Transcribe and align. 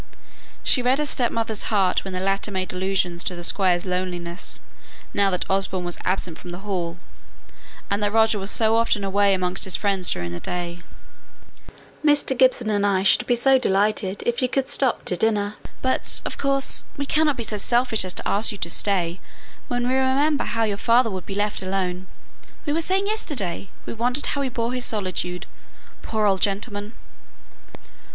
She 0.63 0.81
read 0.81 0.97
her 0.97 1.05
stepmother's 1.05 1.69
heart 1.69 2.03
when 2.03 2.11
the 2.15 2.19
latter 2.19 2.49
made 2.49 2.73
allusions 2.73 3.23
to 3.25 3.35
the 3.35 3.43
Squire's 3.43 3.85
loneliness, 3.85 4.59
now 5.13 5.29
that 5.29 5.45
Osborne 5.47 5.83
was 5.85 5.99
absent 6.03 6.39
from 6.39 6.49
the 6.49 6.65
Hall, 6.65 6.97
and 7.91 8.01
that 8.01 8.11
Roger 8.11 8.39
was 8.39 8.49
so 8.49 8.75
often 8.77 9.03
away 9.03 9.35
amongst 9.35 9.63
his 9.65 9.75
friends 9.75 10.09
during 10.09 10.31
the 10.31 10.39
day, 10.39 10.79
"Mr. 12.03 12.35
Gibson 12.35 12.71
and 12.71 12.83
I 12.83 13.03
should 13.03 13.27
be 13.27 13.35
so 13.35 13.59
delighted 13.59 14.23
if 14.25 14.41
you 14.41 14.49
could 14.49 14.63
have 14.63 14.71
stopped 14.71 15.05
to 15.05 15.15
dinner; 15.15 15.57
but, 15.83 16.19
of 16.25 16.35
course, 16.35 16.83
we 16.97 17.05
cannot 17.05 17.37
be 17.37 17.43
so 17.43 17.57
selfish 17.57 18.03
as 18.03 18.15
to 18.15 18.27
ask 18.27 18.51
you 18.51 18.57
to 18.57 18.71
stay 18.71 19.19
when 19.67 19.87
we 19.87 19.93
remember 19.93 20.45
how 20.45 20.63
your 20.63 20.77
father 20.77 21.11
would 21.11 21.27
be 21.27 21.35
left 21.35 21.61
alone. 21.61 22.07
We 22.65 22.73
were 22.73 22.81
saying 22.81 23.05
yesterday 23.05 23.69
we 23.85 23.93
wondered 23.93 24.25
how 24.25 24.41
he 24.41 24.49
bore 24.49 24.73
his 24.73 24.83
solitude, 24.83 25.45
poor 26.01 26.25
old 26.25 26.41
gentleman!" 26.41 26.93